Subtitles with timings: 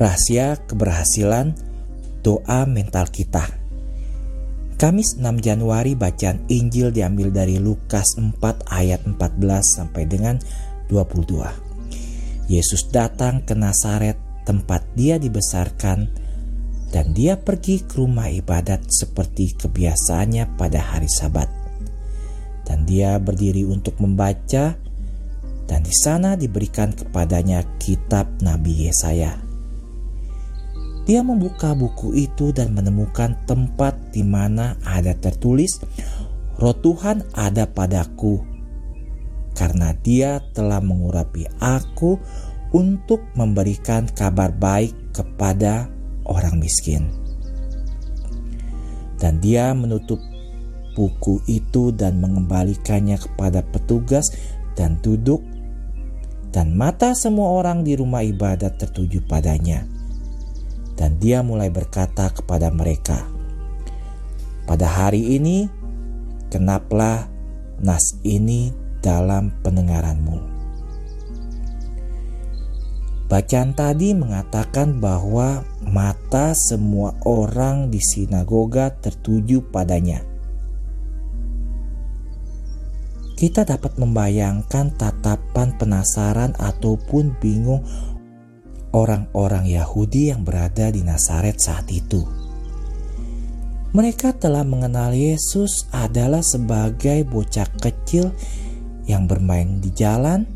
[0.00, 1.52] Rahasia keberhasilan
[2.24, 3.44] doa mental kita.
[4.80, 8.32] Kamis 6 Januari bacaan Injil diambil dari Lukas 4
[8.72, 9.20] ayat 14
[9.60, 10.40] sampai dengan
[10.88, 12.48] 22.
[12.48, 14.16] Yesus datang ke Nazaret
[14.48, 16.08] tempat dia dibesarkan
[16.88, 21.52] dan dia pergi ke rumah ibadat seperti kebiasaannya pada hari Sabat.
[22.64, 24.80] Dan dia berdiri untuk membaca
[25.68, 29.49] dan di sana diberikan kepadanya kitab Nabi Yesaya.
[31.10, 35.82] Dia membuka buku itu dan menemukan tempat di mana ada tertulis,
[36.54, 38.38] "Roh Tuhan ada padaku,
[39.58, 42.14] karena Dia telah mengurapi aku
[42.70, 45.90] untuk memberikan kabar baik kepada
[46.30, 47.10] orang miskin."
[49.18, 50.22] Dan Dia menutup
[50.94, 54.30] buku itu dan mengembalikannya kepada petugas
[54.78, 55.42] dan duduk
[56.54, 59.98] dan mata semua orang di rumah ibadat tertuju padanya
[61.00, 63.24] dan dia mulai berkata kepada mereka,
[64.68, 65.64] "Pada hari ini,
[66.52, 67.24] kenaplah
[67.80, 68.68] nas ini
[69.00, 70.60] dalam pendengaranmu."
[73.32, 80.20] Bacaan tadi mengatakan bahwa mata semua orang di sinagoga tertuju padanya.
[83.38, 87.86] Kita dapat membayangkan tatapan penasaran ataupun bingung
[88.90, 92.26] orang-orang Yahudi yang berada di Nazaret saat itu.
[93.90, 98.30] Mereka telah mengenal Yesus adalah sebagai bocah kecil
[99.10, 100.46] yang bermain di jalan,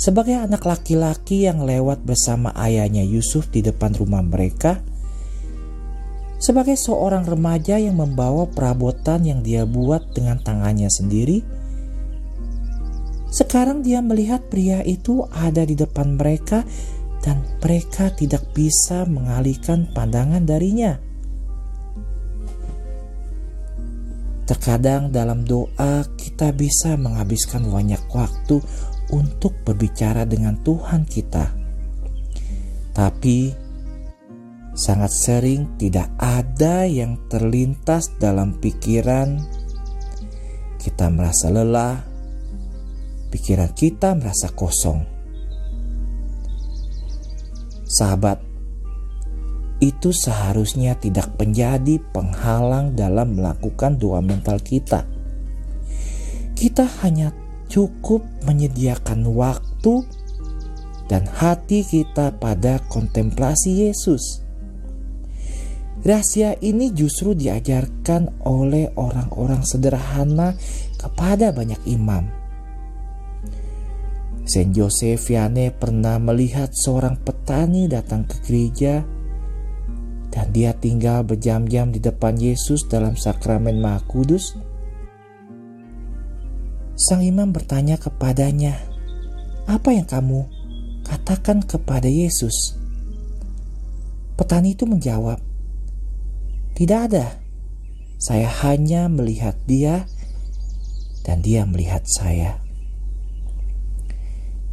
[0.00, 4.80] sebagai anak laki-laki yang lewat bersama ayahnya Yusuf di depan rumah mereka,
[6.40, 11.44] sebagai seorang remaja yang membawa perabotan yang dia buat dengan tangannya sendiri.
[13.28, 16.64] Sekarang dia melihat pria itu ada di depan mereka
[17.20, 20.96] dan mereka tidak bisa mengalihkan pandangan darinya.
[24.48, 28.58] Terkadang dalam doa kita bisa menghabiskan banyak waktu
[29.14, 31.54] untuk berbicara dengan Tuhan kita.
[32.90, 33.54] Tapi
[34.74, 39.38] sangat sering tidak ada yang terlintas dalam pikiran.
[40.82, 42.02] Kita merasa lelah,
[43.30, 45.19] pikiran kita merasa kosong
[48.00, 48.40] Sahabat,
[49.84, 55.04] itu seharusnya tidak menjadi penghalang dalam melakukan doa mental kita.
[56.56, 57.36] Kita hanya
[57.68, 60.00] cukup menyediakan waktu
[61.12, 64.40] dan hati kita pada kontemplasi Yesus.
[66.00, 70.56] Rahasia ini justru diajarkan oleh orang-orang sederhana
[70.96, 72.39] kepada banyak imam
[74.50, 79.06] Saint Joseph Vianney pernah melihat seorang petani datang ke gereja
[80.34, 84.58] dan dia tinggal berjam-jam di depan Yesus dalam sakramen Maha Kudus.
[86.98, 88.74] Sang imam bertanya kepadanya,
[89.70, 90.42] "Apa yang kamu
[91.06, 92.74] katakan kepada Yesus?"
[94.34, 95.38] Petani itu menjawab,
[96.74, 97.38] "Tidak ada.
[98.18, 100.10] Saya hanya melihat dia
[101.22, 102.69] dan dia melihat saya."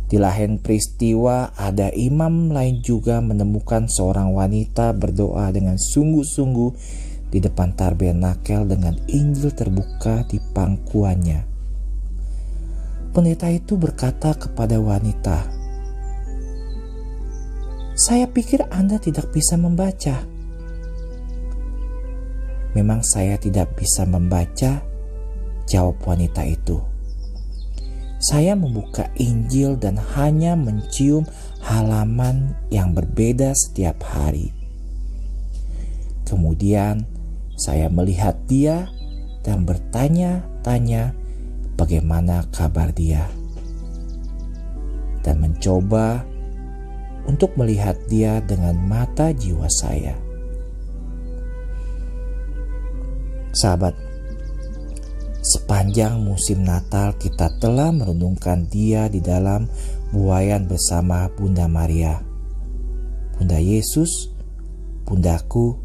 [0.07, 6.71] Di lain peristiwa, ada imam lain juga menemukan seorang wanita berdoa dengan sungguh-sungguh
[7.27, 11.43] di depan tabernakel dengan Injil terbuka di pangkuannya.
[13.11, 15.43] Pendeta itu berkata kepada wanita,
[17.99, 20.23] "Saya pikir Anda tidak bisa membaca."
[22.79, 24.87] Memang saya tidak bisa membaca,
[25.67, 26.96] jawab wanita itu
[28.27, 31.23] saya membuka Injil dan hanya mencium
[31.63, 34.51] halaman yang berbeda setiap hari.
[36.27, 37.07] Kemudian
[37.55, 38.91] saya melihat dia
[39.47, 41.15] dan bertanya-tanya
[41.79, 43.31] bagaimana kabar dia.
[45.23, 46.27] Dan mencoba
[47.31, 50.15] untuk melihat dia dengan mata jiwa saya.
[53.55, 53.95] Sahabat,
[55.47, 59.71] Sepanjang musim Natal kita telah merenungkan dia di dalam
[60.11, 62.19] buayan bersama Bunda Maria.
[63.39, 64.27] Bunda Yesus,
[65.07, 65.79] Bundaku,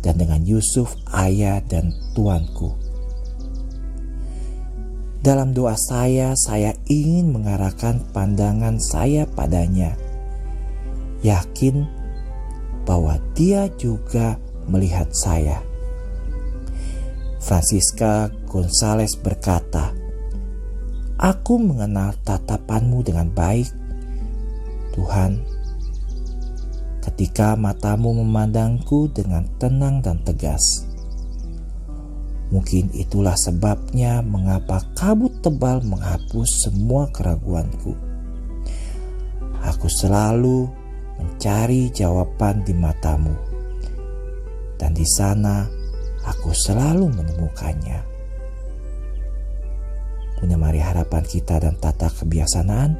[0.00, 2.72] dan dengan Yusuf ayah dan tuanku.
[5.20, 9.92] Dalam doa saya, saya ingin mengarahkan pandangan saya padanya.
[11.20, 11.84] Yakin
[12.88, 15.67] bahwa dia juga melihat saya
[17.48, 19.96] Francisca Gonzales berkata,
[21.16, 23.72] Aku mengenal tatapanmu dengan baik,
[24.92, 25.56] Tuhan.
[27.08, 30.84] ketika matamu memandangku dengan tenang dan tegas.
[32.52, 37.96] Mungkin itulah sebabnya mengapa kabut tebal menghapus semua keraguanku.
[39.64, 40.68] Aku selalu
[41.16, 43.32] mencari jawaban di matamu,
[44.76, 45.77] dan di sana
[46.28, 48.00] aku selalu menemukannya.
[50.38, 52.94] Guna mari harapan kita dan tata kebiasaan,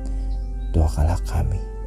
[0.75, 1.78] doakanlah kami.